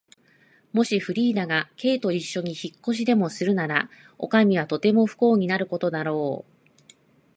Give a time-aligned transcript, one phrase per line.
[0.73, 6.51] もしフリーダが Ｋ といっしょに引っ越しでもするなら、おかみはとても不幸になることだろう。